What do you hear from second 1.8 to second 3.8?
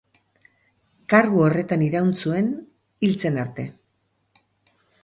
iraun zuen hil zen arte.